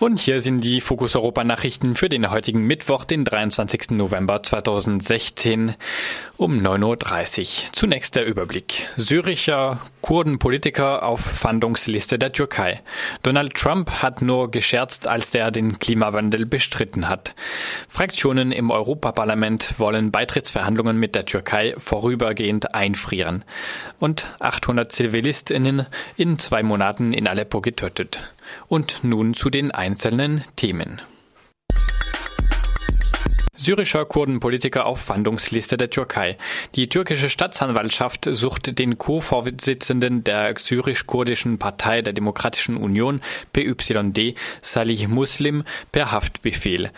Und 0.00 0.18
hier 0.18 0.40
sind 0.40 0.62
die 0.62 0.80
Fokus 0.80 1.14
Europa 1.14 1.44
Nachrichten 1.44 1.94
für 1.94 2.08
den 2.08 2.30
heutigen 2.30 2.66
Mittwoch, 2.66 3.04
den 3.04 3.24
23. 3.24 3.90
November 3.90 4.42
2016 4.42 5.76
um 6.36 6.58
9.30 6.58 7.40
Uhr. 7.40 7.72
Zunächst 7.72 8.16
der 8.16 8.26
Überblick. 8.26 8.88
Syrischer 8.96 9.80
Kurdenpolitiker 10.00 11.04
auf 11.04 11.20
Fahndungsliste 11.20 12.18
der 12.18 12.32
Türkei. 12.32 12.82
Donald 13.22 13.54
Trump 13.54 14.02
hat 14.02 14.20
nur 14.20 14.50
gescherzt, 14.50 15.06
als 15.06 15.32
er 15.34 15.52
den 15.52 15.78
Klimawandel 15.78 16.44
bestritten 16.44 17.08
hat. 17.08 17.34
Fraktionen 17.88 18.50
im 18.50 18.72
Europaparlament 18.72 19.78
wollen 19.78 20.10
Beitrittsverhandlungen 20.10 20.98
mit 20.98 21.14
der 21.14 21.24
Türkei 21.24 21.74
vorübergehend 21.78 22.74
einfrieren. 22.74 23.44
Und 24.00 24.26
800 24.40 24.90
Zivilistinnen 24.90 25.86
in 26.16 26.38
zwei 26.40 26.64
Monaten 26.64 27.12
in 27.12 27.28
Aleppo 27.28 27.60
getötet. 27.60 28.33
Und 28.68 29.04
nun 29.04 29.34
zu 29.34 29.50
den 29.50 29.70
einzelnen 29.70 30.44
Themen. 30.56 31.00
Syrischer 33.64 34.04
Kurdenpolitiker 34.04 34.84
auf 34.84 35.00
Fahndungsliste 35.00 35.78
der 35.78 35.88
Türkei. 35.88 36.36
Die 36.74 36.90
türkische 36.90 37.30
Staatsanwaltschaft 37.30 38.28
sucht 38.30 38.78
den 38.78 38.98
Co-Vorsitzenden 38.98 40.22
der 40.22 40.54
syrisch-kurdischen 40.58 41.58
Partei 41.58 42.02
der 42.02 42.12
Demokratischen 42.12 42.76
Union 42.76 43.22
PYD, 43.54 44.36
Salih 44.60 45.08
Muslim, 45.08 45.64
per 45.92 46.12
Haftbefehl. 46.12 46.90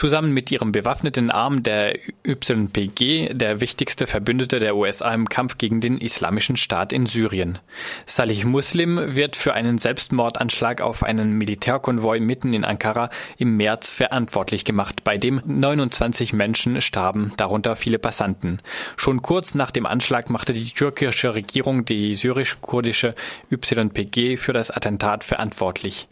Zusammen 0.00 0.32
mit 0.32 0.50
ihrem 0.50 0.72
bewaffneten 0.72 1.30
Arm 1.30 1.62
der 1.62 1.98
YPG 2.24 3.34
der 3.34 3.60
wichtigste 3.60 4.06
Verbündete 4.06 4.58
der 4.58 4.74
USA 4.74 5.12
im 5.12 5.28
Kampf 5.28 5.58
gegen 5.58 5.82
den 5.82 5.98
Islamischen 5.98 6.56
Staat 6.56 6.94
in 6.94 7.04
Syrien. 7.04 7.58
Salih 8.06 8.46
Muslim 8.46 9.14
wird 9.14 9.36
für 9.36 9.52
einen 9.52 9.76
Selbstmordanschlag 9.76 10.80
auf 10.80 11.02
einen 11.02 11.34
Militärkonvoi 11.34 12.18
mitten 12.18 12.54
in 12.54 12.64
Ankara 12.64 13.10
im 13.36 13.58
März 13.58 13.92
verantwortlich 13.92 14.64
gemacht, 14.64 15.04
bei 15.04 15.18
dem 15.18 15.42
29 15.44 16.32
Menschen 16.32 16.80
starben, 16.80 17.34
darunter 17.36 17.76
viele 17.76 17.98
Passanten. 17.98 18.56
Schon 18.96 19.20
kurz 19.20 19.54
nach 19.54 19.70
dem 19.70 19.84
Anschlag 19.84 20.30
machte 20.30 20.54
die 20.54 20.64
türkische 20.64 21.34
Regierung 21.34 21.84
die 21.84 22.14
syrisch-kurdische 22.14 23.14
YPG 23.50 24.38
für 24.38 24.54
das 24.54 24.70
Attentat 24.70 25.24
verantwortlich. 25.24 26.08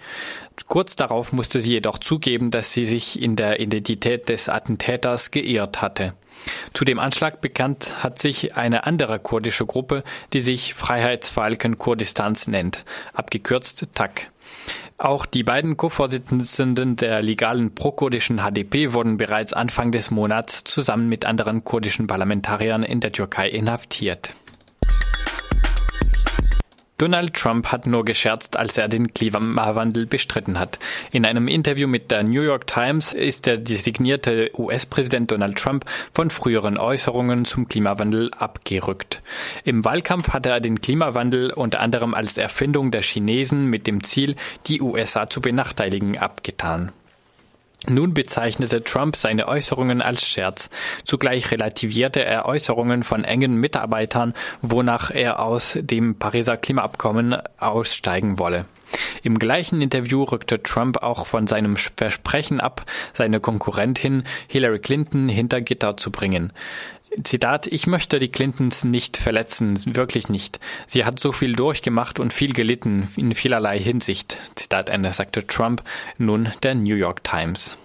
Kurz 0.67 0.97
darauf 0.97 1.33
musste 1.33 1.61
sie 1.61 1.73
jedoch 1.73 1.99
zugeben, 1.99 2.51
dass 2.51 2.73
sie 2.73 2.85
sich 2.85 3.23
in 3.23 3.37
der 3.37 3.61
Identität 3.79 4.29
des 4.29 4.49
Attentäters 4.49 5.31
geirrt 5.31 5.81
hatte. 5.81 6.15
Zu 6.73 6.85
dem 6.85 6.99
Anschlag 6.99 7.41
bekannt 7.41 8.03
hat 8.03 8.19
sich 8.19 8.57
eine 8.57 8.87
andere 8.87 9.19
kurdische 9.19 9.67
Gruppe, 9.67 10.05
die 10.33 10.41
sich 10.41 10.75
Freiheitsfalken 10.75 11.79
Kurdistans 11.79 12.47
nennt, 12.47 12.85
abgekürzt 13.13 13.87
TAK. 13.95 14.31
Auch 14.99 15.27
die 15.27 15.45
beiden 15.45 15.77
Co-Vorsitzenden 15.77 16.97
der 16.97 17.23
legalen 17.23 17.75
prokurdischen 17.75 18.41
HDP 18.41 18.93
wurden 18.93 19.17
bereits 19.17 19.53
Anfang 19.53 19.93
des 19.93 20.11
Monats 20.11 20.65
zusammen 20.65 21.09
mit 21.09 21.25
anderen 21.25 21.63
kurdischen 21.63 22.09
Parlamentariern 22.09 22.83
in 22.83 23.01
der 23.01 23.13
Türkei 23.13 23.49
inhaftiert. 23.49 24.33
Donald 26.99 27.35
Trump 27.35 27.69
hat 27.69 27.87
nur 27.87 28.05
gescherzt, 28.05 28.57
als 28.57 28.77
er 28.77 28.89
den 28.89 29.15
Klimawandel 29.15 30.05
bestritten 30.05 30.59
hat. 30.59 30.81
In 31.13 31.25
einem 31.25 31.47
Interview 31.47 31.87
mit 31.87 32.11
der 32.11 32.25
New 32.25 32.43
York 32.43 32.67
Times 32.67 33.13
ist 33.13 33.47
der 33.47 33.57
designierte 33.57 34.51
US-Präsident 34.59 35.31
Donald 35.31 35.57
Trump 35.57 35.85
von 36.13 36.29
früheren 36.29 36.77
Äußerungen 36.77 37.45
zum 37.45 37.69
Klimawandel 37.69 38.33
abgerückt. 38.37 39.23
Im 39.63 39.85
Wahlkampf 39.85 40.31
hatte 40.31 40.49
er 40.49 40.61
den 40.61 40.81
Klimawandel 40.81 41.53
unter 41.53 41.79
anderem 41.79 42.15
als 42.15 42.37
Erfindung 42.37 42.91
der 42.91 43.03
Chinesen 43.03 43.67
mit 43.67 43.87
dem 43.87 44.03
Ziel, 44.03 44.35
die 44.67 44.83
USA 44.83 45.31
zu 45.31 45.41
benachteiligen, 45.41 46.19
abgetan. 46.19 46.91
Nun 47.87 48.13
bezeichnete 48.13 48.83
Trump 48.83 49.17
seine 49.17 49.47
Äußerungen 49.47 50.03
als 50.03 50.27
Scherz. 50.27 50.69
Zugleich 51.05 51.51
relativierte 51.53 52.25
er 52.25 52.47
Äußerungen 52.47 53.05
von 53.05 53.23
engen 53.23 53.55
Mitarbeitern, 53.57 54.35
wonach 54.61 55.11
er 55.11 55.41
aus 55.41 55.79
dem 55.81 56.17
Pariser 56.17 56.57
Klimaabkommen 56.57 57.37
aussteigen 57.59 58.39
wolle. 58.39 58.67
Im 59.23 59.39
gleichen 59.39 59.81
Interview 59.81 60.25
rückte 60.25 60.63
Trump 60.63 61.03
auch 61.03 61.27
von 61.27 61.47
seinem 61.47 61.77
Versprechen 61.77 62.61
ab, 62.61 62.85
seine 63.13 63.41
Konkurrentin 63.41 64.25
Hillary 64.49 64.81
Clinton 64.81 65.29
hinter 65.29 65.61
Gitter 65.61 65.97
zu 65.97 66.11
bringen. 66.11 66.53
Zitat, 67.25 67.67
ich 67.67 67.87
möchte 67.87 68.19
die 68.19 68.29
Clintons 68.29 68.85
nicht 68.85 69.17
verletzen, 69.17 69.81
wirklich 69.87 70.29
nicht. 70.29 70.61
Sie 70.87 71.05
hat 71.05 71.19
so 71.19 71.33
viel 71.33 71.55
durchgemacht 71.55 72.21
und 72.21 72.33
viel 72.33 72.53
gelitten 72.53 73.09
in 73.17 73.35
vielerlei 73.35 73.79
Hinsicht. 73.79 74.39
Zitat 74.55 74.89
Ende, 74.89 75.13
sagte 75.13 75.47
Trump 75.47 75.83
nun 76.19 76.53
der 76.63 76.75
New 76.75 76.97
York 76.97 77.25
Times. 77.25 77.77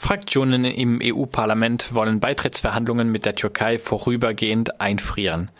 Fraktionen 0.00 0.64
im 0.64 1.00
EU-Parlament 1.02 1.92
wollen 1.92 2.20
Beitrittsverhandlungen 2.20 3.10
mit 3.10 3.24
der 3.24 3.34
Türkei 3.34 3.80
vorübergehend 3.80 4.80
einfrieren. 4.80 5.50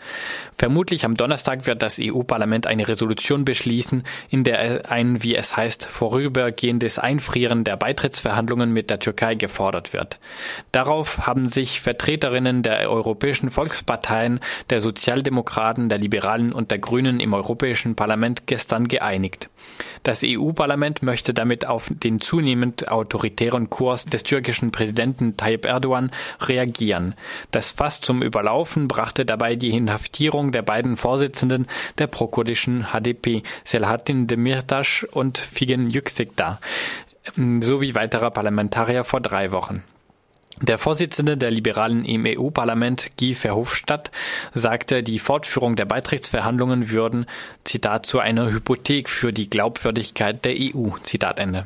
Vermutlich 0.57 1.03
am 1.03 1.17
Donnerstag 1.17 1.67
wird 1.67 1.81
das 1.81 1.99
EU-Parlament 2.01 2.65
eine 2.65 2.87
Resolution 2.87 3.43
beschließen, 3.43 4.03
in 4.29 4.45
der 4.45 4.89
ein, 4.89 5.23
wie 5.23 5.35
es 5.35 5.57
heißt, 5.57 5.85
vorübergehendes 5.85 6.99
Einfrieren 6.99 7.65
der 7.65 7.75
Beitrittsverhandlungen 7.75 8.71
mit 8.71 8.89
der 8.89 8.99
Türkei 8.99 9.35
gefordert 9.35 9.91
wird. 9.91 10.21
Darauf 10.71 11.27
haben 11.27 11.49
sich 11.49 11.81
Vertreterinnen 11.81 12.63
der 12.63 12.89
europäischen 12.89 13.51
Volksparteien, 13.51 14.39
der 14.69 14.79
Sozialdemokraten, 14.79 15.89
der 15.89 15.97
Liberalen 15.97 16.53
und 16.53 16.71
der 16.71 16.79
Grünen 16.79 17.19
im 17.19 17.33
Europäischen 17.33 17.95
Parlament 17.95 18.47
gestern 18.47 18.87
geeinigt. 18.87 19.49
Das 20.03 20.23
EU-Parlament 20.25 21.03
möchte 21.03 21.33
damit 21.33 21.65
auf 21.65 21.91
den 21.93 22.21
zunehmend 22.21 22.87
autoritären 22.89 23.69
Kurs 23.69 24.05
des 24.05 24.23
türkischen 24.29 24.69
Präsidenten 24.69 25.37
Tayyip 25.37 25.65
Erdogan 25.65 26.11
reagieren. 26.39 27.15
Das 27.49 27.71
Fass 27.71 27.99
zum 27.99 28.21
Überlaufen 28.21 28.87
brachte 28.87 29.25
dabei 29.25 29.55
die 29.55 29.71
Inhaftierung 29.71 30.51
der 30.51 30.61
beiden 30.61 30.97
Vorsitzenden 30.97 31.65
der 31.97 32.05
prokurdischen 32.05 32.87
HDP, 32.93 33.41
Selahattin 33.63 34.27
Demirtas 34.27 35.03
und 35.11 35.39
Figen 35.39 35.89
Yüksekdar, 35.89 36.59
sowie 37.35 37.95
weiterer 37.95 38.29
Parlamentarier 38.29 39.03
vor 39.03 39.19
drei 39.19 39.51
Wochen. 39.51 39.83
Der 40.57 40.77
Vorsitzende 40.77 41.37
der 41.37 41.51
Liberalen 41.51 42.03
im 42.03 42.25
EU-Parlament, 42.25 43.11
Guy 43.17 43.35
Verhofstadt, 43.35 44.11
sagte, 44.53 45.03
die 45.03 45.19
Fortführung 45.19 45.75
der 45.75 45.85
Beitrittsverhandlungen 45.85 46.89
würden, 46.89 47.27
Zitat, 47.63 48.05
zu 48.05 48.19
einer 48.19 48.51
Hypothek 48.51 49.09
für 49.09 49.31
die 49.31 49.49
Glaubwürdigkeit 49.49 50.43
der 50.43 50.55
EU, 50.57 50.97
Zitat 51.03 51.39
Ende. 51.39 51.65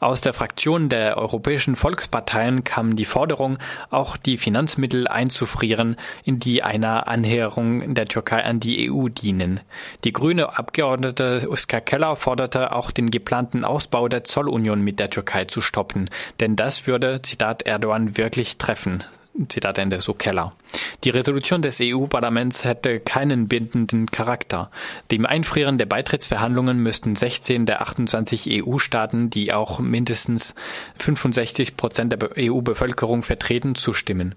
Aus 0.00 0.20
der 0.20 0.32
Fraktion 0.32 0.88
der 0.88 1.16
europäischen 1.16 1.74
Volksparteien 1.74 2.62
kam 2.64 2.94
die 2.94 3.04
Forderung, 3.04 3.58
auch 3.90 4.16
die 4.16 4.38
Finanzmittel 4.38 5.08
einzufrieren, 5.08 5.96
in 6.24 6.38
die 6.38 6.62
einer 6.62 7.08
Annäherung 7.08 7.94
der 7.94 8.06
Türkei 8.06 8.44
an 8.44 8.60
die 8.60 8.90
EU 8.90 9.08
dienen. 9.08 9.60
Die 10.04 10.12
grüne 10.12 10.56
Abgeordnete 10.56 11.48
Oskar 11.50 11.80
Keller 11.80 12.14
forderte 12.16 12.72
auch 12.72 12.90
den 12.90 13.10
geplanten 13.10 13.64
Ausbau 13.64 14.08
der 14.08 14.24
Zollunion 14.24 14.82
mit 14.82 15.00
der 15.00 15.10
Türkei 15.10 15.46
zu 15.46 15.60
stoppen, 15.60 16.10
denn 16.40 16.54
das 16.54 16.86
würde, 16.86 17.22
Zitat 17.22 17.62
Erdogan, 17.62 18.07
wirklich 18.16 18.56
treffen. 18.56 19.04
Zitat 19.48 19.78
Ende, 19.78 20.00
so 20.00 20.14
Keller. 20.14 20.52
Die 21.04 21.10
Resolution 21.10 21.62
des 21.62 21.78
EU-Parlaments 21.80 22.64
hätte 22.64 23.00
keinen 23.00 23.48
bindenden 23.48 24.06
Charakter. 24.06 24.70
Dem 25.10 25.26
Einfrieren 25.26 25.78
der 25.78 25.86
Beitrittsverhandlungen 25.86 26.82
müssten 26.82 27.14
16 27.14 27.66
der 27.66 27.82
28 27.82 28.64
EU-Staaten, 28.64 29.30
die 29.30 29.52
auch 29.52 29.78
mindestens 29.78 30.54
65 30.96 31.76
Prozent 31.76 32.12
der 32.12 32.30
EU-Bevölkerung 32.36 33.22
vertreten, 33.22 33.74
zustimmen. 33.74 34.34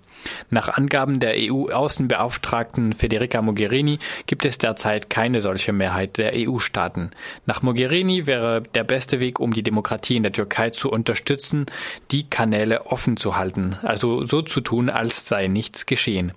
Nach 0.50 0.70
Angaben 0.70 1.20
der 1.20 1.34
EU-Außenbeauftragten 1.36 2.94
Federica 2.94 3.42
Mogherini 3.42 4.00
gibt 4.28 4.46
es 4.46 4.58
derzeit 4.58 5.10
keine 5.10 5.42
solche 5.42 5.74
Mehrheit 5.74 6.18
der 6.18 6.34
EU-Staaten. 6.36 7.12
Nach 7.46 7.62
Mogherini 7.62 8.28
wäre 8.28 8.62
der 8.62 8.84
beste 8.84 9.20
Weg, 9.20 9.40
um 9.40 9.54
die 9.54 9.64
Demokratie 9.64 10.18
in 10.18 10.24
der 10.24 10.32
Türkei 10.32 10.70
zu 10.70 10.92
unterstützen, 10.92 11.66
die 12.12 12.30
Kanäle 12.30 12.86
offen 12.86 13.18
zu 13.18 13.36
halten, 13.36 13.78
also 13.82 14.26
so 14.26 14.42
zu 14.42 14.62
tun, 14.62 14.90
als 14.90 15.28
sei 15.28 15.48
nichts 15.48 15.86
geschehen. 15.86 16.31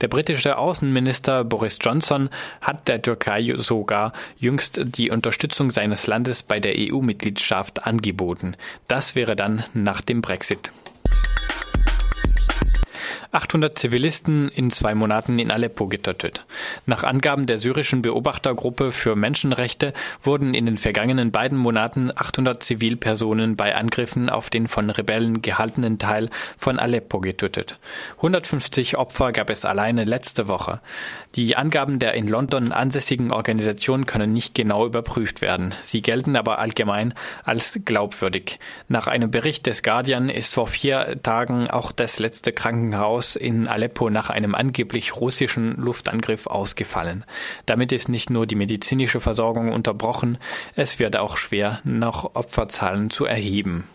Der 0.00 0.08
britische 0.08 0.58
Außenminister 0.58 1.44
Boris 1.44 1.78
Johnson 1.80 2.30
hat 2.60 2.88
der 2.88 3.02
Türkei 3.02 3.54
sogar 3.56 4.12
jüngst 4.38 4.80
die 4.84 5.10
Unterstützung 5.10 5.70
seines 5.70 6.06
Landes 6.06 6.42
bei 6.42 6.60
der 6.60 6.74
EU-Mitgliedschaft 6.76 7.86
angeboten. 7.86 8.56
Das 8.88 9.14
wäre 9.14 9.36
dann 9.36 9.64
nach 9.74 10.00
dem 10.00 10.22
Brexit. 10.22 10.70
800 13.36 13.78
Zivilisten 13.78 14.48
in 14.48 14.70
zwei 14.70 14.94
Monaten 14.94 15.38
in 15.38 15.52
Aleppo 15.52 15.88
getötet. 15.88 16.46
Nach 16.86 17.04
Angaben 17.04 17.44
der 17.44 17.58
syrischen 17.58 18.00
Beobachtergruppe 18.00 18.92
für 18.92 19.14
Menschenrechte 19.14 19.92
wurden 20.22 20.54
in 20.54 20.64
den 20.64 20.78
vergangenen 20.78 21.32
beiden 21.32 21.58
Monaten 21.58 22.10
800 22.16 22.62
Zivilpersonen 22.62 23.54
bei 23.54 23.76
Angriffen 23.76 24.30
auf 24.30 24.48
den 24.48 24.68
von 24.68 24.88
Rebellen 24.88 25.42
gehaltenen 25.42 25.98
Teil 25.98 26.30
von 26.56 26.78
Aleppo 26.78 27.20
getötet. 27.20 27.78
150 28.16 28.96
Opfer 28.96 29.32
gab 29.32 29.50
es 29.50 29.66
alleine 29.66 30.04
letzte 30.04 30.48
Woche. 30.48 30.80
Die 31.34 31.56
Angaben 31.56 31.98
der 31.98 32.14
in 32.14 32.28
London 32.28 32.72
ansässigen 32.72 33.32
Organisation 33.32 34.06
können 34.06 34.32
nicht 34.32 34.54
genau 34.54 34.86
überprüft 34.86 35.42
werden. 35.42 35.74
Sie 35.84 36.00
gelten 36.00 36.36
aber 36.36 36.58
allgemein 36.58 37.12
als 37.44 37.78
glaubwürdig. 37.84 38.58
Nach 38.88 39.06
einem 39.06 39.30
Bericht 39.30 39.66
des 39.66 39.82
Guardian 39.82 40.30
ist 40.30 40.54
vor 40.54 40.68
vier 40.68 41.18
Tagen 41.22 41.68
auch 41.68 41.92
das 41.92 42.18
letzte 42.18 42.54
Krankenhaus 42.54 43.25
Haus 43.26 43.34
in 43.34 43.66
Aleppo 43.66 44.08
nach 44.08 44.30
einem 44.30 44.54
angeblich 44.54 45.16
russischen 45.16 45.76
Luftangriff 45.76 46.46
ausgefallen. 46.46 47.24
Damit 47.66 47.90
ist 47.90 48.08
nicht 48.08 48.30
nur 48.30 48.46
die 48.46 48.54
medizinische 48.54 49.20
Versorgung 49.20 49.72
unterbrochen, 49.72 50.38
es 50.76 51.00
wird 51.00 51.16
auch 51.16 51.36
schwer, 51.36 51.80
noch 51.82 52.36
Opferzahlen 52.36 53.10
zu 53.10 53.24
erheben. 53.24 53.84